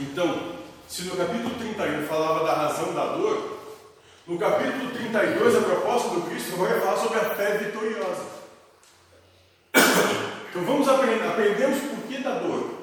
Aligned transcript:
Então, 0.00 0.56
se 0.86 1.02
no 1.02 1.16
capítulo 1.16 1.54
31 1.56 2.06
falava 2.06 2.46
da 2.46 2.54
razão 2.54 2.94
da 2.94 3.16
dor, 3.16 3.58
no 4.28 4.38
capítulo 4.38 4.92
32 4.92 5.56
a 5.56 5.60
proposta 5.60 6.08
do 6.10 6.22
Cristo 6.30 6.56
vai 6.56 6.78
falar 6.80 6.96
sobre 6.98 7.18
a 7.18 7.34
fé 7.34 7.58
vitoriosa. 7.58 8.38
Então 10.50 10.64
vamos 10.64 10.88
aprender, 10.88 11.26
aprendemos 11.26 11.80
por 11.80 12.08
que 12.08 12.18
da 12.18 12.38
dor, 12.38 12.78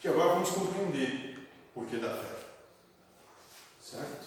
que 0.00 0.08
agora 0.08 0.34
vamos 0.34 0.50
compreender 0.50 1.38
por 1.74 1.86
que 1.86 1.96
da 1.96 2.10
fé. 2.10 2.36
Certo? 3.82 4.26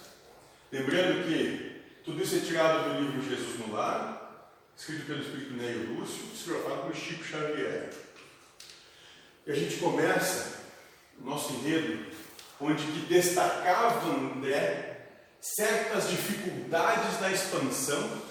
Lembrando 0.72 1.26
que 1.26 1.82
tudo 2.04 2.22
isso 2.22 2.36
é 2.36 2.40
tirado 2.40 2.94
do 2.94 3.02
livro 3.02 3.30
Jesus 3.30 3.60
no 3.60 3.74
Lar, 3.74 4.52
escrito 4.78 5.06
pelo 5.08 5.22
Espírito 5.22 5.54
Neio 5.54 5.94
Lúcio, 5.94 6.28
psicografado 6.34 6.82
por 6.84 6.96
Chico 6.96 7.24
Xavier. 7.24 7.90
E 9.48 9.52
a 9.52 9.56
gente 9.56 9.78
começa 9.78 10.59
o 10.59 10.59
nosso 11.24 11.54
enredo, 11.54 12.06
onde 12.60 12.84
que 12.84 13.06
destacava 13.08 14.10
André 14.10 15.08
certas 15.42 16.10
dificuldades 16.10 17.20
na 17.22 17.32
expansão 17.32 18.22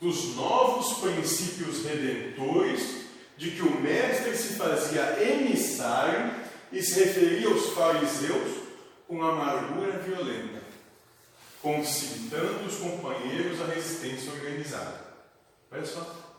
dos 0.00 0.34
novos 0.34 0.98
princípios 0.98 1.84
redentores, 1.84 3.00
de 3.36 3.52
que 3.52 3.62
o 3.62 3.80
mestre 3.80 4.36
se 4.36 4.54
fazia 4.54 5.22
emissário 5.22 6.34
e 6.70 6.82
se 6.82 7.04
referia 7.04 7.48
aos 7.48 7.70
fariseus 7.70 8.58
com 9.08 9.22
amargura 9.22 9.98
violenta, 9.98 10.62
concitando 11.62 12.66
os 12.66 12.76
companheiros 12.76 13.60
à 13.62 13.66
resistência 13.66 14.32
organizada. 14.32 15.00
Olha 15.72 15.84
só. 15.86 16.30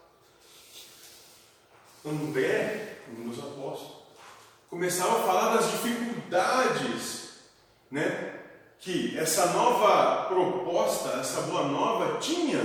André, 2.05 2.97
um 3.09 3.29
dos 3.29 3.39
apóstolos, 3.39 4.00
começava 4.71 5.19
a 5.19 5.23
falar 5.23 5.57
das 5.57 5.69
dificuldades 5.69 7.41
né, 7.91 8.39
que 8.79 9.17
essa 9.17 9.47
nova 9.47 10.27
proposta, 10.29 11.19
essa 11.19 11.41
boa 11.41 11.67
nova 11.67 12.19
tinha 12.19 12.61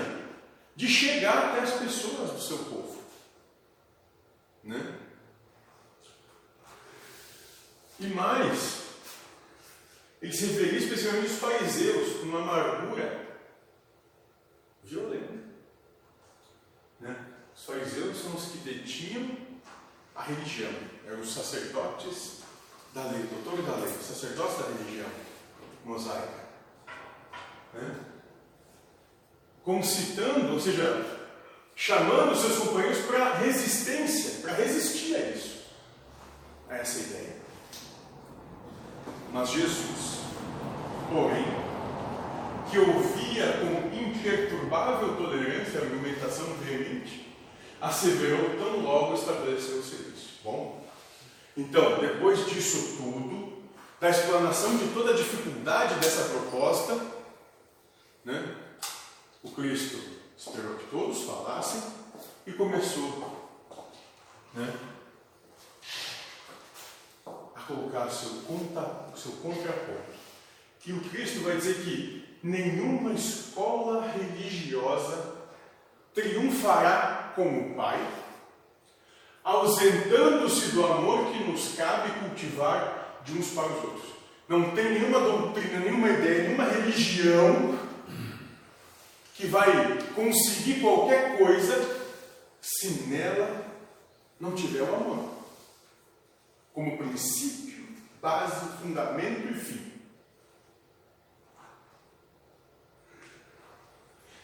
de 0.77 0.86
chegar 0.86 1.48
até 1.48 1.62
as 1.62 1.72
pessoas 1.72 2.30
do 2.30 2.41
seu 2.41 2.58
povo. 2.58 3.03
Né? 4.62 4.98
E 7.98 8.06
mais, 8.06 8.84
ele 10.23 10.33
se 10.33 10.47
referia 10.47 10.78
especialmente 10.78 11.28
aos 11.28 11.39
fariseus 11.41 12.20
com 12.20 12.27
uma 12.27 12.39
amargura 12.39 13.27
violenta. 14.84 15.34
Né? 17.00 17.27
Os 17.52 17.64
fariseus 17.64 18.17
são 18.17 18.33
os 18.33 18.45
que 18.45 18.58
detinham 18.58 19.45
religião, 20.27 20.72
eram 21.06 21.20
os 21.20 21.32
sacerdotes 21.32 22.41
da 22.92 23.05
lei, 23.05 23.22
doutores 23.24 23.64
da 23.66 23.77
lei, 23.77 23.92
sacerdotes 24.02 24.58
da 24.58 24.66
religião 24.68 25.08
mosaica. 25.84 26.46
Né? 27.74 27.96
Concitando, 29.62 30.52
ou 30.55 30.60
seja, 30.60 31.05
chamando 31.74 32.34
seus 32.36 32.58
companheiros 32.58 33.05
para 33.06 33.34
resistência, 33.34 34.41
para 34.41 34.55
resistir 34.55 35.14
a 35.14 35.30
isso, 35.30 35.64
a 36.68 36.77
essa 36.77 37.00
ideia. 37.00 37.36
Mas 39.33 39.50
Jesus, 39.50 40.20
porém, 41.11 41.44
que 42.70 42.78
ouvia 42.78 43.58
com 43.58 43.94
imperturbável 43.94 45.16
tolerância 45.16 45.80
a 45.80 45.83
argumentação 45.83 46.46
veemente, 46.62 47.36
asseverou 47.80 48.56
tão 48.56 48.80
logo 48.80 49.14
estabeleceu 49.14 49.78
o 49.78 49.82
serviço. 49.82 50.41
Bom, 50.42 50.84
então, 51.56 51.98
depois 51.98 52.46
disso 52.46 52.96
tudo, 52.96 53.62
da 54.00 54.10
explanação 54.10 54.77
de 54.77 54.88
toda 54.88 55.12
a 55.12 55.16
dificuldade 55.16 55.94
dessa 55.94 56.28
proposta, 56.28 57.00
né, 58.24 58.56
o 59.42 59.51
Cristo 59.51 59.98
esperou 60.36 60.74
que 60.74 60.86
todos 60.86 61.23
falassem 61.23 61.83
e 62.46 62.52
começou 62.52 63.46
né, 64.52 64.74
a 67.27 67.61
colocar 67.67 68.11
seu, 68.11 68.30
conta, 68.46 69.12
seu 69.17 69.33
contraponto. 69.33 70.17
E 70.84 70.92
o 70.92 71.01
Cristo 71.01 71.40
vai 71.40 71.56
dizer 71.56 71.83
que 71.83 72.39
nenhuma 72.42 73.12
escola 73.12 74.06
religiosa 74.06 75.34
triunfará 76.14 77.15
com 77.36 77.47
o 77.47 77.74
Pai, 77.74 78.05
ausentando-se 79.45 80.73
do 80.73 80.85
amor 80.85 81.30
que 81.30 81.45
nos 81.45 81.77
cabe 81.77 82.19
cultivar 82.19 83.20
de 83.24 83.39
uns 83.39 83.51
para 83.51 83.67
os 83.67 83.85
outros. 83.85 84.11
Não 84.48 84.74
tem 84.74 84.92
nenhuma 84.92 85.20
doutrina, 85.20 85.80
nenhuma 85.80 86.08
ideia, 86.08 86.45
nenhuma 86.45 86.64
religião 86.64 87.79
que 89.35 89.46
vai 89.46 89.98
conseguir 90.14 90.80
qualquer 90.80 91.36
coisa 91.36 92.07
se 92.61 93.05
nela 93.08 93.64
não 94.41 94.52
tiver 94.52 94.83
o 94.83 94.95
amor 94.95 95.36
como 96.73 96.98
princípio, 96.98 97.86
base, 98.20 98.83
fundamento 98.83 99.48
e 99.51 99.55
fim. 99.55 99.95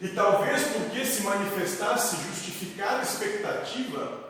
E 0.03 0.09
talvez 0.09 0.63
porque 0.63 1.05
se 1.05 1.23
manifestasse 1.23 2.17
justificada 2.17 3.03
expectativa 3.03 4.21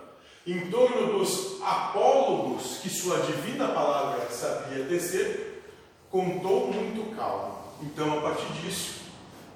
em 0.45 0.69
torno 0.69 1.17
dos 1.17 1.59
apólogos 1.63 2.77
que 2.77 2.89
sua 2.89 3.21
divina 3.21 3.69
palavra 3.69 4.29
sabia 4.29 4.85
tecer, 4.85 5.63
contou 6.11 6.71
muito 6.71 7.15
calmo. 7.15 7.57
Então, 7.81 8.19
a 8.19 8.21
partir 8.21 8.53
disso, 8.61 9.01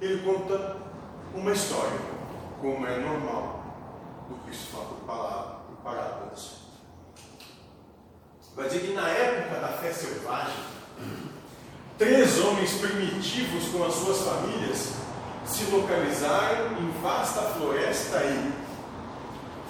ele 0.01 0.23
conta 0.23 0.77
uma 1.35 1.51
história, 1.51 1.99
como 2.59 2.87
é 2.87 2.97
normal 2.97 4.25
do 4.27 4.37
Cristo 4.43 4.71
fala 5.05 5.61
por 5.67 5.75
parábolas. 5.83 6.53
Vai 8.55 8.69
dizer 8.69 8.87
que 8.87 8.93
na 8.93 9.07
época 9.07 9.59
da 9.59 9.67
fé 9.67 9.93
selvagem, 9.93 10.63
três 11.95 12.39
homens 12.39 12.71
primitivos 12.71 13.69
com 13.69 13.85
as 13.85 13.93
suas 13.93 14.21
famílias 14.21 15.06
se 15.47 15.63
localizaram 15.71 16.77
em 16.79 16.91
vasta 17.01 17.41
floresta 17.41 18.17
e, 18.23 18.51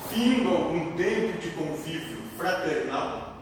findo 0.10 0.50
algum 0.50 0.96
tempo 0.96 1.38
de 1.38 1.50
convívio 1.52 2.18
fraternal, 2.36 3.36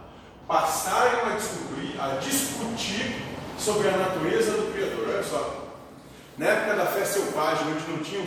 passaram 0.48 1.32
a 1.32 1.36
descobrir, 1.36 2.00
a 2.00 2.18
discutir 2.18 3.22
sobre 3.58 3.88
a 3.88 3.98
natureza 3.98 4.52
do 4.52 4.74
Criador. 4.74 5.08
Olha 5.10 5.24
só, 5.24 5.66
na 6.38 6.46
época 6.48 6.76
da 6.76 6.86
fé 6.88 7.06
selvagem, 7.06 7.68
onde 7.68 7.92
não 7.92 8.04
tinha 8.04 8.22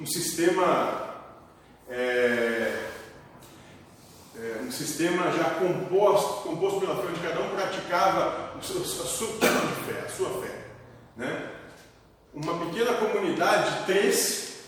um, 0.00 0.06
sistema 0.06 1.08
é, 1.90 2.86
é, 4.36 4.60
um 4.62 4.70
sistema 4.70 5.32
já 5.32 5.50
composto, 5.50 6.48
composto 6.48 6.80
pela 6.80 6.96
fé, 6.96 7.08
onde 7.08 7.20
cada 7.20 7.40
um 7.40 7.48
praticava 7.50 8.52
a 8.56 8.62
sua, 8.62 8.82
a 8.82 8.84
sua 8.84 9.28
fé, 9.86 10.04
a 10.06 10.08
sua 10.08 10.30
fé. 10.40 10.66
Né? 11.16 11.57
Uma 12.40 12.66
pequena 12.66 12.94
comunidade 12.94 13.80
de 13.80 13.86
três, 13.86 14.58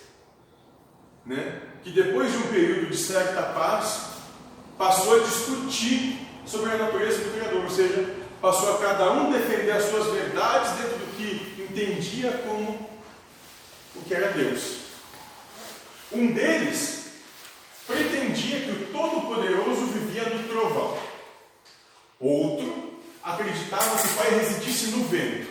né, 1.25 1.62
que 1.84 1.91
depois 1.91 2.32
de 2.32 2.38
um 2.38 2.48
período 2.48 2.91
de 2.91 2.97
certa 2.97 3.42
paz, 3.42 4.06
passou 4.76 5.14
a 5.14 5.25
discutir 5.25 6.26
sobre 6.44 6.72
a 6.72 6.78
natureza 6.78 7.19
do 7.22 7.30
Criador, 7.32 7.62
ou 7.62 7.70
seja, 7.70 8.12
passou 8.41 8.75
a 8.75 8.78
cada 8.78 9.12
um 9.12 9.30
defender 9.30 9.70
as 9.70 9.84
suas 9.84 10.12
verdades 10.12 10.72
dentro 10.78 10.98
do 10.98 11.16
que 11.16 11.62
entendia 11.62 12.32
como 12.44 12.91
o 13.94 14.00
que 14.04 14.14
era 14.14 14.32
Deus. 14.32 14.78
Um 16.10 16.32
deles 16.32 17.04
pretendia 17.86 18.62
que 18.62 18.70
o 18.70 18.86
Todo-Poderoso 18.86 19.86
vivia 19.86 20.25
no 20.25 20.48
trovão. 20.48 20.98
Outro 22.18 22.95
acreditava 23.22 23.97
que 23.97 24.09
o 24.09 24.16
Pai 24.16 24.30
residisse 24.30 24.86
no 24.91 25.04
vento. 25.04 25.49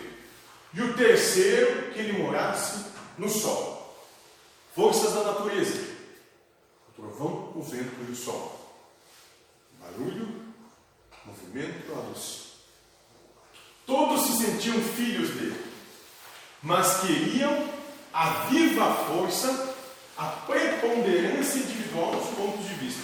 E 0.72 0.80
o 0.80 0.94
terceiro, 0.94 1.92
que 1.92 1.98
ele 1.98 2.22
morasse 2.22 2.84
no 3.18 3.28
sol. 3.28 3.96
Forças 4.74 5.12
da 5.12 5.24
natureza: 5.24 5.80
o 6.88 6.92
trovão, 6.92 7.52
o 7.56 7.62
vento 7.62 7.94
e 8.08 8.12
o 8.12 8.16
sol. 8.16 8.56
Barulho, 9.80 10.28
movimento, 11.24 11.92
a 11.92 12.00
luz. 12.08 12.50
Todos 13.86 14.26
se 14.26 14.44
sentiam 14.44 14.80
filhos 14.80 15.30
dele, 15.30 15.64
mas 16.62 17.00
queriam 17.00 17.68
a 18.12 18.44
viva 18.44 18.94
força 19.06 19.74
a 20.16 20.26
preponderância 20.26 21.58
individual 21.58 22.14
dos 22.14 22.28
pontos 22.36 22.68
de 22.68 22.74
vista. 22.74 23.02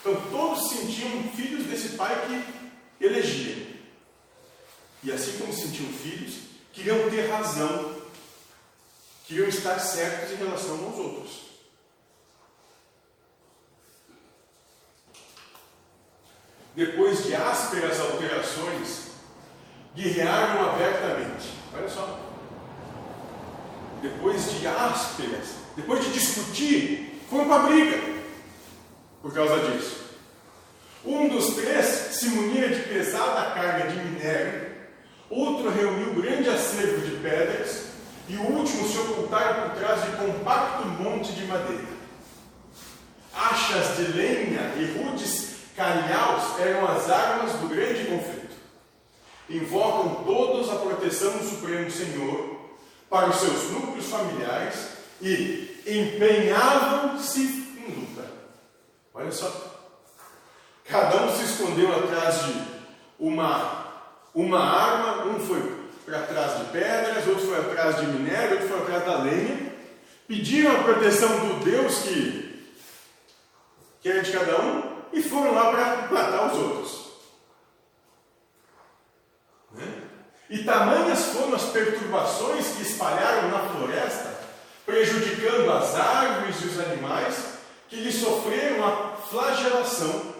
Então 0.00 0.20
todos 0.30 0.68
se 0.68 0.76
sentiam 0.76 1.22
filhos 1.34 1.66
desse 1.66 1.90
pai 1.90 2.14
que 2.26 3.04
elegia. 3.04 3.76
E 5.04 5.12
assim 5.12 5.38
como 5.38 5.52
se 5.52 5.68
sentiam 5.68 5.92
filhos, 5.92 6.45
queriam 6.76 7.08
ter 7.08 7.30
razão, 7.30 7.96
queriam 9.24 9.48
estar 9.48 9.78
certos 9.78 10.32
em 10.32 10.36
relação 10.36 10.84
aos 10.84 10.98
outros. 10.98 11.46
Depois 16.74 17.24
de 17.24 17.34
ásperas 17.34 17.98
alterações 17.98 19.06
guerrearam 19.94 20.68
abertamente. 20.68 21.48
Olha 21.74 21.88
só. 21.88 22.20
Depois 24.02 24.50
de 24.52 24.66
ásperas, 24.66 25.54
depois 25.74 26.04
de 26.04 26.12
discutir, 26.12 27.22
foram 27.30 27.48
para 27.48 27.64
a 27.64 27.66
briga 27.68 28.16
por 29.22 29.32
causa 29.32 29.70
disso. 29.70 30.04
Um 31.02 31.28
dos 31.28 31.54
três 31.54 31.86
se 31.86 32.28
munia 32.28 32.68
de 32.68 32.82
pesada 32.82 33.54
carga 33.54 33.90
de 33.90 33.96
minério, 33.96 34.65
outro 35.30 35.70
reuniu 35.70 36.14
grande 36.14 36.48
acervo 36.48 37.06
de 37.06 37.16
pedras, 37.16 37.86
e 38.28 38.36
o 38.36 38.42
último 38.42 38.88
se 38.88 38.98
ocultaram 38.98 39.70
por 39.70 39.78
trás 39.78 40.04
de 40.04 40.10
compacto 40.16 40.86
monte 40.88 41.32
de 41.32 41.44
madeira. 41.44 41.96
Achas 43.32 43.96
de 43.96 44.12
lenha 44.12 44.72
e 44.76 44.98
rudes 44.98 45.56
calhaus 45.76 46.58
eram 46.58 46.88
as 46.88 47.08
armas 47.10 47.52
do 47.52 47.68
grande 47.68 48.04
conflito. 48.06 48.56
Invocam 49.48 50.24
todos 50.24 50.70
a 50.70 50.76
proteção 50.76 51.36
do 51.36 51.48
Supremo 51.48 51.90
Senhor 51.90 52.56
para 53.08 53.28
os 53.28 53.36
seus 53.36 53.70
núcleos 53.70 54.06
familiares 54.06 54.88
e 55.20 55.82
empenhavam-se 55.86 57.42
em 57.78 57.94
luta. 57.94 58.28
Olha 59.14 59.30
só. 59.30 59.74
Cada 60.84 61.22
um 61.22 61.36
se 61.36 61.44
escondeu 61.44 61.94
atrás 61.94 62.44
de 62.44 62.62
uma, 63.18 63.86
uma 64.34 64.60
um 64.62 64.85
para 66.06 66.22
trás 66.22 66.58
de 66.60 66.64
pedras, 66.66 67.26
outro 67.26 67.46
foi 67.46 67.58
atrás 67.58 67.96
de 67.96 68.06
minério, 68.06 68.52
outro 68.52 68.68
foi 68.68 68.82
atrás 68.82 69.04
da 69.04 69.22
lenha. 69.24 69.74
Pediram 70.28 70.70
a 70.70 70.84
proteção 70.84 71.28
do 71.28 71.64
Deus 71.64 71.98
que, 71.98 72.72
que 74.00 74.08
era 74.08 74.22
de 74.22 74.32
cada 74.32 74.60
um 74.62 75.02
e 75.12 75.20
foram 75.20 75.52
lá 75.52 75.70
para 75.70 76.08
matar 76.12 76.52
os 76.52 76.58
outros. 76.58 77.06
Né? 79.72 80.02
E 80.48 80.62
tamanhas 80.62 81.26
foram 81.26 81.54
as 81.54 81.64
perturbações 81.64 82.68
que 82.68 82.82
espalharam 82.82 83.50
na 83.50 83.58
floresta, 83.68 84.32
prejudicando 84.84 85.70
as 85.72 85.94
árvores 85.96 86.62
e 86.62 86.66
os 86.66 86.78
animais, 86.78 87.58
que 87.88 87.96
lhes 87.96 88.14
sofreram 88.14 88.86
a 88.86 89.16
flagelação, 89.16 90.34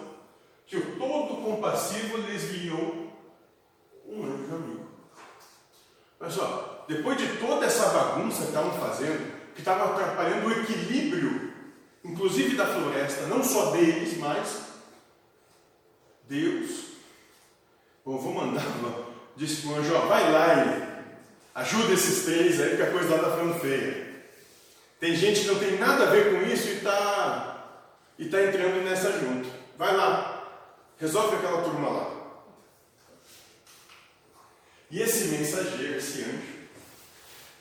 que 0.65 0.77
o 0.77 0.97
todo 0.97 1.43
compassivo 1.43 2.17
lhes 2.17 2.51
guiou 2.51 3.13
um 4.05 4.23
anjo 4.23 4.55
amigo. 4.55 4.87
Olha 6.27 6.35
só, 6.35 6.85
depois 6.89 7.17
de 7.17 7.37
toda 7.37 7.65
essa 7.65 7.87
bagunça 7.87 8.41
que 8.41 8.47
estavam 8.47 8.73
fazendo, 8.73 9.53
que 9.53 9.61
estava 9.61 9.85
atrapalhando 9.85 10.47
o 10.47 10.51
equilíbrio, 10.51 11.53
inclusive 12.03 12.57
da 12.57 12.65
floresta, 12.65 13.27
não 13.27 13.41
só 13.41 13.71
deles, 13.71 14.17
mas 14.17 14.63
Deus, 16.27 16.87
bom, 18.03 18.17
vou 18.17 18.33
mandar, 18.33 18.61
disse 19.37 19.61
para 19.61 19.71
o 19.71 19.75
anjo, 19.75 19.93
vai 20.09 20.29
lá 20.29 20.65
e 20.65 21.59
ajuda 21.61 21.93
esses 21.93 22.25
três 22.25 22.59
aí, 22.59 22.69
porque 22.71 22.83
a 22.83 22.91
coisa 22.91 23.09
lá 23.09 23.15
está 23.15 23.31
ficando 23.31 23.59
feia. 23.61 24.25
Tem 24.99 25.15
gente 25.15 25.41
que 25.41 25.47
não 25.47 25.59
tem 25.59 25.77
nada 25.77 26.07
a 26.07 26.09
ver 26.09 26.29
com 26.29 26.51
isso 26.51 26.67
e 26.67 26.77
está 26.77 27.83
e 28.19 28.25
tá 28.25 28.43
entrando 28.43 28.83
nessa 28.83 29.13
junto. 29.13 29.47
Vai 29.77 29.95
lá, 29.95 30.43
resolve 30.99 31.37
aquela 31.37 31.61
turma 31.61 31.89
lá. 31.89 32.16
E 34.89 35.01
esse 35.01 35.25
mensageiro, 35.25 35.97
esse 35.97 36.21
anjo, 36.21 36.57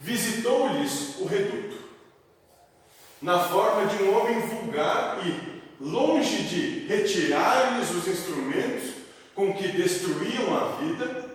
visitou-lhes 0.00 1.16
o 1.18 1.24
reduto, 1.24 1.76
na 3.20 3.40
forma 3.40 3.86
de 3.86 4.02
um 4.04 4.16
homem 4.16 4.40
vulgar 4.40 5.26
e, 5.26 5.56
longe 5.80 6.44
de 6.44 6.86
retirar-lhes 6.86 7.90
os 7.90 8.06
instrumentos 8.06 8.90
com 9.34 9.52
que 9.54 9.68
destruíam 9.68 10.56
a 10.56 10.76
vida, 10.76 11.30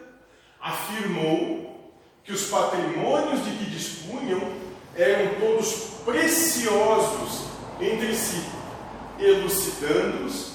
afirmou 0.59 1.93
que 2.23 2.31
os 2.31 2.45
patrimônios 2.45 3.43
de 3.43 3.51
que 3.51 3.69
dispunham 3.71 4.53
eram 4.95 5.39
todos 5.39 5.73
preciosos 6.05 7.47
entre 7.79 8.15
si, 8.15 8.45
elucidando-os 9.19 10.51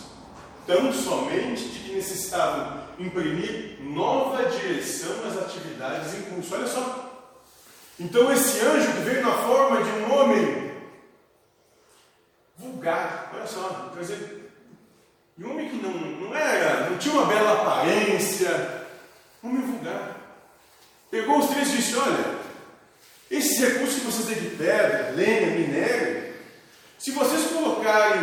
tão 0.66 0.92
somente 0.92 1.64
de 1.68 1.78
que 1.80 1.94
necessitavam 1.94 2.85
imprimir 2.98 3.78
nova 3.80 4.44
direção 4.44 5.26
às 5.26 5.36
atividades 5.38 6.14
em 6.14 6.22
curso. 6.22 6.54
Olha 6.54 6.66
só. 6.66 7.06
Então 7.98 8.30
esse 8.32 8.60
anjo 8.60 8.92
que 8.92 9.00
veio 9.00 9.22
na 9.22 9.32
forma 9.32 9.82
de 9.82 9.90
um 9.90 10.14
homem 10.14 10.72
vulgar, 12.56 13.32
olha 13.34 13.46
só, 13.46 13.90
quer 13.94 14.00
dizer, 14.00 14.52
um 15.38 15.50
homem 15.50 15.68
que 15.68 15.76
não, 15.76 15.92
não 15.92 16.34
era, 16.34 16.90
não 16.90 16.98
tinha 16.98 17.14
uma 17.14 17.26
bela 17.26 17.62
aparência, 17.62 18.86
homem 19.42 19.62
vulgar. 19.62 20.16
Pegou 21.10 21.38
os 21.38 21.48
três 21.48 21.68
e 21.68 21.76
disse, 21.76 21.96
olha, 21.96 22.36
esses 23.30 23.58
recursos 23.58 24.00
que 24.00 24.06
vocês 24.06 24.26
têm 24.26 24.50
de 24.50 24.56
pedra, 24.56 25.12
lenha, 25.14 25.58
minério, 25.58 26.34
se 26.98 27.10
vocês 27.10 27.46
colocarem 27.52 28.22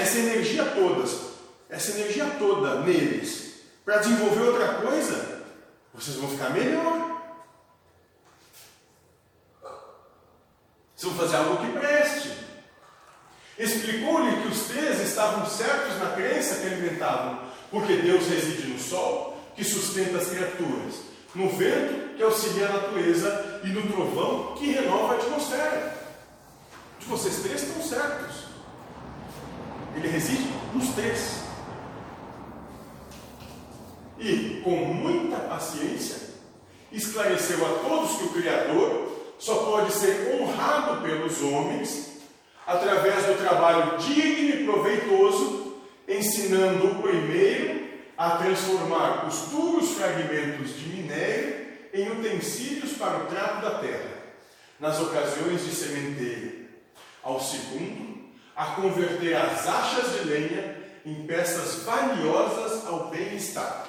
essa 0.00 0.18
energia 0.18 0.64
toda, 0.64 1.08
essa 1.68 1.92
energia 1.92 2.26
toda 2.38 2.80
neles, 2.80 3.49
para 3.84 3.98
desenvolver 3.98 4.42
outra 4.42 4.74
coisa, 4.74 5.42
vocês 5.94 6.16
vão 6.16 6.30
ficar 6.30 6.50
melhor. 6.50 7.10
Vocês 10.96 11.12
vão 11.12 11.26
fazer 11.26 11.36
algo 11.36 11.64
que 11.64 11.78
preste. 11.78 12.36
Explicou-lhe 13.58 14.42
que 14.42 14.48
os 14.48 14.68
três 14.68 15.00
estavam 15.00 15.46
certos 15.46 15.98
na 15.98 16.10
crença 16.10 16.56
que 16.56 16.66
alimentavam, 16.66 17.40
porque 17.70 17.96
Deus 17.96 18.26
reside 18.26 18.68
no 18.68 18.78
sol, 18.78 19.38
que 19.54 19.64
sustenta 19.64 20.18
as 20.18 20.28
criaturas, 20.28 20.94
no 21.34 21.48
vento, 21.50 22.16
que 22.16 22.22
auxilia 22.22 22.68
a 22.68 22.72
natureza, 22.72 23.60
e 23.64 23.68
no 23.68 23.82
trovão, 23.90 24.54
que 24.54 24.72
renova 24.72 25.14
a 25.14 25.16
atmosfera. 25.16 26.00
Vocês 27.06 27.40
três 27.42 27.62
estão 27.62 27.82
certos. 27.82 28.44
Ele 29.96 30.08
reside 30.08 30.48
nos 30.72 30.88
três 30.94 31.49
e, 34.20 34.60
com 34.62 34.76
muita 34.76 35.36
paciência, 35.36 36.18
esclareceu 36.92 37.64
a 37.64 37.88
todos 37.88 38.18
que 38.18 38.24
o 38.24 38.32
Criador 38.32 39.34
só 39.38 39.54
pode 39.64 39.92
ser 39.92 40.38
honrado 40.38 41.00
pelos 41.00 41.40
homens 41.42 42.10
através 42.66 43.24
do 43.24 43.38
trabalho 43.38 43.98
digno 43.98 44.50
e 44.50 44.64
proveitoso, 44.64 45.76
ensinando 46.06 46.86
o 46.86 47.02
primeiro 47.02 47.88
a 48.16 48.32
transformar 48.32 49.26
os 49.26 49.48
duros 49.48 49.92
fragmentos 49.92 50.76
de 50.76 50.88
minério 50.88 51.66
em 51.94 52.10
utensílios 52.10 52.92
para 52.92 53.24
o 53.24 53.26
trato 53.26 53.62
da 53.62 53.78
terra, 53.78 54.10
nas 54.78 55.00
ocasiões 55.00 55.64
de 55.64 55.74
sementeio. 55.74 56.68
Ao 57.22 57.40
segundo, 57.40 58.20
a 58.54 58.66
converter 58.66 59.34
as 59.34 59.66
achas 59.66 60.12
de 60.12 60.28
lenha 60.28 60.76
em 61.06 61.26
peças 61.26 61.82
valiosas 61.82 62.86
ao 62.86 63.08
bem-estar 63.08 63.79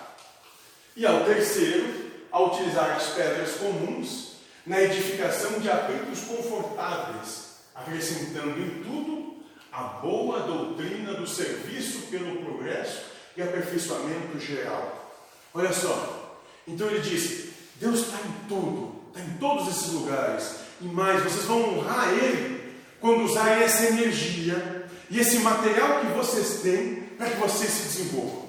e 0.95 1.05
ao 1.05 1.23
terceiro, 1.23 2.11
a 2.31 2.41
utilizar 2.41 2.95
as 2.95 3.07
pedras 3.09 3.51
comuns 3.55 4.31
na 4.65 4.81
edificação 4.81 5.59
de 5.59 5.69
abritos 5.69 6.21
confortáveis, 6.21 7.55
acrescentando 7.75 8.59
em 8.59 8.83
tudo 8.83 9.35
a 9.71 9.83
boa 9.83 10.41
doutrina 10.41 11.13
do 11.13 11.27
serviço 11.27 12.07
pelo 12.07 12.43
progresso 12.43 13.01
e 13.35 13.41
aperfeiçoamento 13.41 14.39
geral. 14.39 15.13
Olha 15.53 15.73
só, 15.73 16.39
então 16.67 16.87
ele 16.87 16.99
diz: 16.99 17.49
Deus 17.75 18.01
está 18.01 18.17
em 18.17 18.47
tudo, 18.47 19.01
está 19.07 19.21
em 19.21 19.37
todos 19.37 19.67
esses 19.67 19.93
lugares, 19.93 20.55
e 20.81 20.85
mais, 20.85 21.23
vocês 21.23 21.45
vão 21.45 21.77
honrar 21.77 22.13
Ele 22.13 22.75
quando 22.99 23.23
usarem 23.23 23.63
essa 23.63 23.85
energia 23.87 24.87
e 25.09 25.19
esse 25.19 25.39
material 25.39 26.01
que 26.01 26.07
vocês 26.07 26.61
têm 26.61 26.95
para 27.17 27.29
que 27.29 27.37
vocês 27.37 27.69
se 27.69 27.83
desenvolvam 27.83 28.40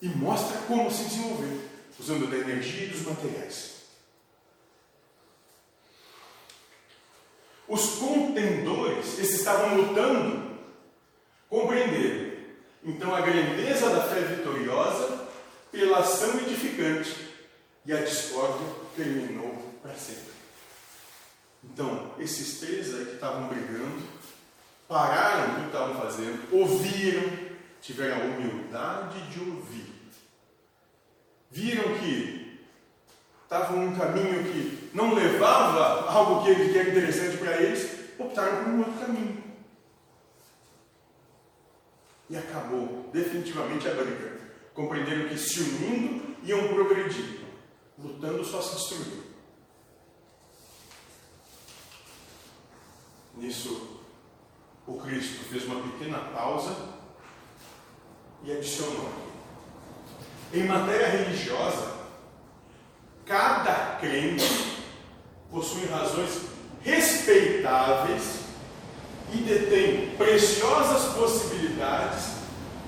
e 0.00 0.08
mostra 0.08 0.58
como 0.62 0.90
se 0.90 1.04
desenvolver, 1.04 1.60
usando 1.98 2.30
da 2.30 2.36
energia 2.36 2.86
e 2.86 2.88
dos 2.88 3.02
materiais. 3.02 3.76
Os 7.68 7.96
contendores, 7.96 9.18
esses 9.18 9.40
estavam 9.40 9.76
lutando, 9.76 10.58
compreenderam 11.48 12.26
então 12.86 13.12
a 13.12 13.20
grandeza 13.20 13.90
da 13.90 14.02
fé 14.04 14.20
vitoriosa 14.20 15.26
pela 15.72 15.98
ação 15.98 16.38
edificante 16.38 17.34
e 17.84 17.92
a 17.92 18.00
discórdia 18.00 18.66
terminou 18.94 19.74
para 19.82 19.94
sempre. 19.94 20.36
Então, 21.64 22.14
esses 22.20 22.60
três 22.60 22.94
aí 22.94 23.06
que 23.06 23.14
estavam 23.14 23.48
brigando, 23.48 24.02
pararam 24.86 25.52
o 25.52 25.60
que 25.60 25.66
estavam 25.66 26.00
fazendo, 26.00 26.40
ouviram, 26.52 27.24
tiveram 27.86 28.16
a 28.16 28.24
humildade 28.24 29.30
de 29.30 29.38
ouvir, 29.48 29.94
viram 31.48 31.96
que 31.98 32.60
estavam 33.44 33.76
num 33.76 33.96
caminho 33.96 34.42
que 34.42 34.90
não 34.92 35.14
levava 35.14 36.10
algo 36.10 36.44
que, 36.44 36.50
era 36.76 36.90
interessante 36.90 37.36
para 37.36 37.62
eles, 37.62 38.18
optaram 38.18 38.64
por 38.64 38.72
um 38.72 38.78
outro 38.78 38.94
caminho. 38.94 39.44
E 42.28 42.36
acabou 42.36 43.08
definitivamente 43.12 43.86
a 43.86 43.94
briga 43.94 44.36
compreenderam 44.74 45.28
que 45.28 45.38
se 45.38 45.60
unindo 45.60 46.36
iam 46.42 46.66
progredir, 46.66 47.40
lutando 47.96 48.44
só 48.44 48.60
se 48.60 48.74
destruir. 48.74 49.22
Nisso, 53.36 54.02
o 54.88 54.98
Cristo 54.98 55.44
fez 55.44 55.64
uma 55.64 55.80
pequena 55.82 56.18
pausa 56.18 56.95
e 58.46 58.52
adicionou. 58.52 59.10
Em 60.54 60.64
matéria 60.64 61.08
religiosa, 61.08 61.94
cada 63.26 63.98
crente 64.00 64.84
possui 65.50 65.86
razões 65.86 66.42
respeitáveis 66.82 68.46
e 69.34 69.38
detém 69.38 70.10
preciosas 70.16 71.12
possibilidades 71.14 72.36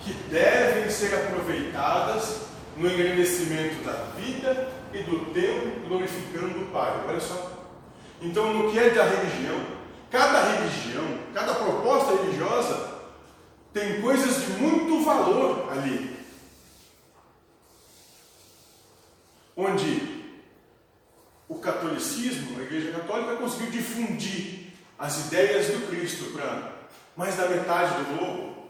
que 0.05 0.13
devem 0.31 0.89
ser 0.89 1.13
aproveitadas 1.15 2.43
no 2.77 2.89
engrandecimento 2.89 3.83
da 3.85 4.05
vida 4.17 4.69
e 4.93 5.03
do 5.03 5.33
tempo 5.35 5.89
glorificando 5.89 6.63
o 6.63 6.67
Pai. 6.67 7.05
Olha 7.09 7.21
só. 7.21 7.51
Então, 8.23 8.55
no 8.55 8.71
que 8.71 8.79
é 8.79 8.91
da 8.91 9.03
religião, 9.03 9.61
cada 10.11 10.43
religião, 10.53 11.19
cada 11.35 11.55
proposta 11.55 12.15
religiosa 12.23 12.88
tem 13.73 14.01
coisas 14.01 14.43
de 14.43 14.53
muito 14.53 15.05
valor 15.05 15.71
ali. 15.73 16.17
Onde 19.57 20.25
o 21.49 21.57
catolicismo, 21.57 22.59
a 22.59 22.63
Igreja 22.63 22.93
Católica, 22.93 23.37
conseguiu 23.37 23.71
difundir 23.71 24.73
as 24.99 25.27
ideias 25.27 25.67
do 25.67 25.89
Cristo 25.89 26.33
para 26.33 26.73
mais 27.17 27.37
da 27.37 27.49
metade 27.49 28.05
do 28.05 28.17
globo, 28.17 28.69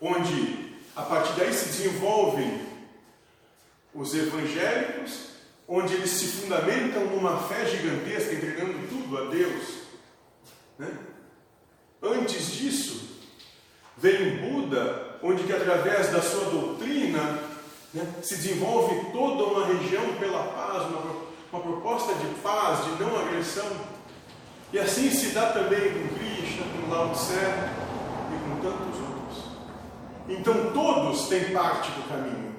onde 0.00 0.74
a 0.96 1.02
partir 1.02 1.32
daí 1.34 1.52
se 1.52 1.66
desenvolvem 1.66 2.66
os 3.92 4.14
evangélicos, 4.14 5.30
onde 5.68 5.94
eles 5.94 6.10
se 6.10 6.26
fundamentam 6.26 7.04
numa 7.06 7.42
fé 7.42 7.66
gigantesca, 7.66 8.34
entregando 8.34 8.88
tudo 8.88 9.18
a 9.18 9.30
Deus. 9.30 9.84
Né? 10.78 10.98
Antes 12.02 12.52
disso, 12.52 13.03
vem 13.96 14.36
Buda, 14.38 15.18
onde 15.22 15.44
que 15.44 15.52
através 15.52 16.10
da 16.12 16.20
sua 16.20 16.50
doutrina 16.50 17.38
né, 17.92 18.12
se 18.22 18.36
desenvolve 18.36 19.12
toda 19.12 19.44
uma 19.44 19.66
região 19.66 20.14
pela 20.18 20.42
paz, 20.42 20.82
uma, 20.88 21.24
uma 21.52 21.62
proposta 21.62 22.12
de 22.14 22.26
paz, 22.40 22.84
de 22.84 23.02
não 23.02 23.18
agressão. 23.20 23.70
E 24.72 24.78
assim 24.78 25.08
se 25.10 25.30
dá 25.30 25.52
também 25.52 25.92
com 25.92 26.14
Krishna, 26.16 26.66
com 26.66 26.90
Lao 26.90 27.12
Tse 27.12 27.34
e 27.34 28.48
com 28.48 28.60
tantos 28.60 29.00
outros. 29.00 29.44
Então 30.28 30.72
todos 30.72 31.28
têm 31.28 31.52
parte 31.52 31.92
do 31.92 32.08
caminho. 32.08 32.54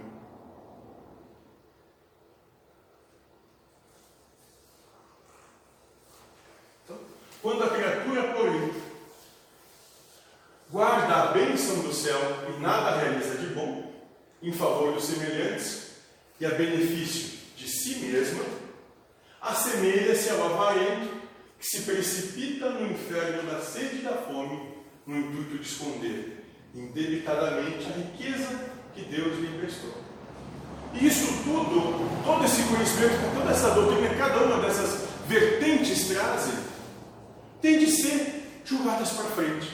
Então, 6.86 6.98
quando 7.42 7.64
a 7.66 7.70
criatura, 7.70 8.24
porém, 8.34 8.72
guarda 10.72 11.16
a 11.16 11.26
bênção 11.28 11.76
do 11.80 11.84
céu 11.96 12.20
e 12.50 12.62
nada 12.62 12.98
realiza 12.98 13.36
de 13.36 13.48
bom, 13.48 13.92
em 14.42 14.52
favor 14.52 14.94
dos 14.94 15.06
semelhantes 15.06 15.92
e 16.40 16.46
a 16.46 16.50
benefício 16.50 17.40
de 17.56 17.68
si 17.68 17.96
mesma, 17.96 18.44
assemelha-se 19.42 20.30
ao 20.30 20.46
avarento 20.46 21.10
que 21.60 21.66
se 21.66 21.82
precipita 21.84 22.70
no 22.70 22.92
inferno 22.92 23.50
da 23.50 23.62
sede 23.62 24.00
e 24.00 24.02
da 24.02 24.14
fome 24.14 24.76
no 25.06 25.18
intuito 25.18 25.58
de 25.58 25.68
esconder 25.68 26.46
indebitadamente 26.74 27.86
a 27.86 27.98
riqueza 27.98 28.70
que 28.94 29.02
Deus 29.06 29.40
lhe 29.40 29.48
emprestou. 29.48 29.94
E 30.94 31.08
isso 31.08 31.28
tudo, 31.44 32.24
todo 32.24 32.46
esse 32.46 32.64
conhecimento, 32.64 33.36
toda 33.36 33.52
essa 33.52 33.72
doutrina, 33.72 34.16
cada 34.16 34.44
uma 34.44 34.62
dessas 34.62 35.08
vertentes 35.28 36.08
trazem, 36.08 36.54
tem 37.62 37.80
de 37.80 37.92
ser 37.92 38.62
jogadas 38.64 39.12
para 39.12 39.26
frente. 39.32 39.70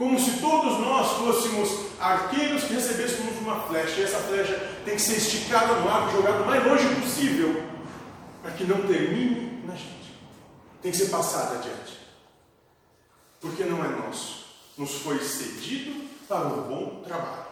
Como 0.00 0.18
se 0.18 0.40
todos 0.40 0.78
nós 0.78 1.18
fôssemos 1.18 2.00
arqueiros 2.00 2.64
que 2.64 2.72
recebêssemos 2.72 3.36
uma 3.42 3.60
flecha, 3.64 4.00
e 4.00 4.04
essa 4.04 4.16
flecha 4.16 4.58
tem 4.82 4.94
que 4.94 5.02
ser 5.02 5.18
esticada 5.18 5.74
no 5.74 5.90
ar, 5.90 6.10
jogada 6.10 6.42
o 6.42 6.46
mais 6.46 6.64
longe 6.64 7.02
possível, 7.02 7.62
para 8.40 8.52
que 8.52 8.64
não 8.64 8.86
termine 8.86 9.62
na 9.66 9.74
gente. 9.74 10.14
Tem 10.80 10.90
que 10.90 10.96
ser 10.96 11.10
passada 11.10 11.56
adiante. 11.56 12.00
Porque 13.42 13.64
não 13.64 13.84
é 13.84 13.88
nosso. 13.88 14.46
Nos 14.78 15.02
foi 15.02 15.18
cedido 15.18 16.08
para 16.26 16.46
o 16.46 16.62
bom 16.62 17.02
trabalho, 17.02 17.48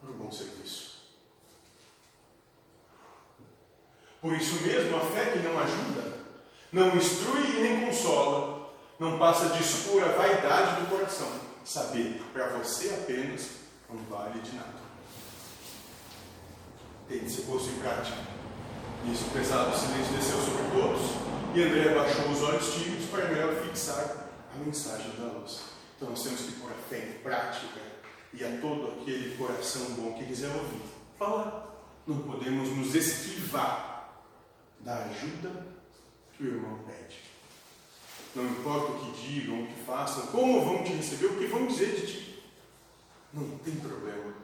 para 0.00 0.10
o 0.12 0.14
bom 0.14 0.32
serviço. 0.32 1.02
Por 4.22 4.32
isso 4.32 4.54
mesmo, 4.62 4.96
a 4.96 5.00
fé 5.00 5.32
que 5.32 5.40
não 5.40 5.58
ajuda, 5.58 6.16
não 6.72 6.96
instrui 6.96 7.58
e 7.58 7.60
nem 7.60 7.84
consola, 7.84 8.55
não 8.98 9.18
passa 9.18 9.50
de 9.50 9.62
escura 9.62 10.16
vaidade 10.16 10.80
do 10.80 10.90
coração. 10.90 11.28
Saber 11.64 12.22
para 12.32 12.48
você 12.48 12.90
apenas 12.90 13.48
não 13.90 14.02
vale 14.04 14.40
de 14.40 14.54
nada. 14.54 14.86
Tem 17.08 17.20
de 17.20 17.30
ser 17.30 17.42
posto 17.42 17.70
em 17.70 17.78
prática. 17.80 18.18
Nisso, 19.04 19.24
pesado 19.32 19.76
silêncio 19.76 20.12
desceu 20.14 20.38
sobre 20.38 20.64
todos 20.72 21.00
e 21.54 21.62
André 21.62 21.94
baixou 21.94 22.28
os 22.30 22.42
olhos 22.42 22.74
tímidos 22.74 23.08
para 23.08 23.26
melhor 23.26 23.54
fixar 23.62 24.28
a 24.54 24.58
mensagem 24.64 25.10
da 25.18 25.38
luz. 25.38 25.60
Então 25.96 26.10
nós 26.10 26.22
temos 26.22 26.40
que 26.40 26.52
pôr 26.52 26.70
a 26.70 26.88
fé 26.88 26.98
em 26.98 27.22
prática 27.22 27.80
e 28.32 28.44
a 28.44 28.60
todo 28.60 29.00
aquele 29.00 29.36
coração 29.36 29.82
bom 29.94 30.12
que 30.14 30.24
quiser 30.24 30.54
ouvir. 30.54 30.82
Falar. 31.18 31.74
Não 32.06 32.18
podemos 32.18 32.68
nos 32.68 32.94
esquivar 32.94 34.22
da 34.78 35.04
ajuda 35.06 35.66
que 36.32 36.44
o 36.44 36.46
irmão 36.46 36.78
pede. 36.86 37.35
Não 38.36 38.44
importa 38.44 38.92
o 38.92 38.98
que 38.98 39.28
digam, 39.28 39.62
o 39.62 39.66
que 39.66 39.82
façam, 39.86 40.26
como 40.26 40.62
vão 40.62 40.84
te 40.84 40.92
receber, 40.92 41.24
o 41.24 41.38
que 41.38 41.46
vão 41.46 41.66
dizer 41.66 41.98
de 41.98 42.06
ti. 42.06 42.44
Não 43.32 43.56
tem 43.58 43.76
problema. 43.76 44.34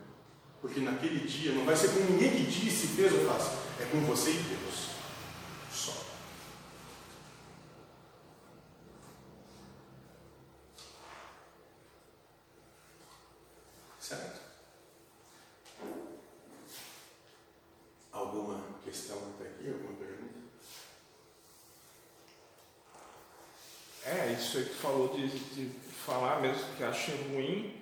Porque 0.63 0.81
naquele 0.81 1.29
dia 1.29 1.53
não 1.53 1.67
vai 1.67 1.77
ser 1.77 1.89
com 1.89 2.01
ninguém 2.01 2.31
que 2.31 2.45
disse, 2.45 2.87
fez 2.87 3.13
ou 3.13 3.27
faz. 3.27 3.53
É 3.79 3.85
com 3.85 4.01
você 4.07 4.31
e 4.31 4.43
Deus. 4.43 4.93
Só. 5.71 5.93
Certo? 14.01 14.41
Alguma 18.11 18.59
questão 18.83 19.19
até 19.35 19.49
aqui? 19.51 19.69
Alguma 19.69 19.93
pergunta? 19.99 20.23
É, 24.05 24.22
isso 24.33 24.59
aí 24.59 24.65
que 24.65 24.75
falou 24.75 25.09
de, 25.17 25.29
de 25.29 25.71
falar 26.07 26.41
mesmo 26.41 26.65
que 26.77 26.85
acha 26.85 27.12
ruim, 27.33 27.75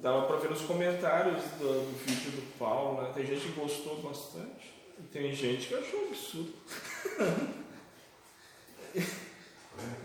dava 0.00 0.26
para 0.26 0.36
ver 0.36 0.50
nos 0.50 0.62
comentários 0.62 1.42
do, 1.58 1.92
vídeo 2.04 2.30
do 2.32 2.58
Paulo, 2.58 3.02
né? 3.02 3.10
Tem 3.14 3.26
gente 3.26 3.46
que 3.48 3.60
gostou 3.60 4.00
bastante 4.02 4.74
e 4.98 5.02
tem 5.12 5.34
gente 5.34 5.66
que 5.68 5.74
achou 5.74 6.06
absurdo. 6.08 6.52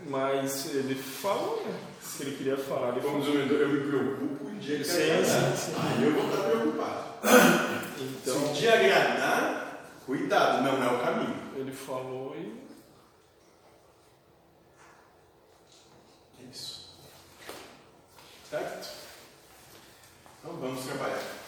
Mas 0.06 0.74
ele 0.74 0.94
falou, 0.94 1.62
né? 1.64 1.78
Se 2.00 2.22
ele 2.24 2.36
queria 2.36 2.58
falar, 2.58 2.90
ele 2.90 3.00
Vamos 3.00 3.24
falou. 3.26 3.40
eu 3.40 3.68
me 3.68 3.80
preocupo 3.88 4.50
em 4.50 4.58
dia 4.58 4.78
que 4.78 4.84
Sim, 4.84 5.02
agradar. 5.12 5.56
sim, 5.56 5.72
sim. 5.72 5.72
Aí 5.80 6.04
eu 6.04 6.12
vou 6.12 6.24
estar 6.26 6.42
preocupado. 6.42 7.04
Então, 7.98 8.34
Se 8.34 8.44
um 8.44 8.52
dia 8.52 8.74
agradar, 8.74 9.94
cuidado, 10.04 10.62
não 10.62 10.82
é 10.82 10.92
o 10.94 11.00
caminho. 11.02 11.36
ele 11.56 11.72
falou 11.72 12.36
e 12.36 12.60
É 16.42 16.44
isso. 16.52 16.90
Certo? 18.50 18.88
Então 20.56 20.68
vamos 20.68 20.84
trabalhar. 20.84 21.41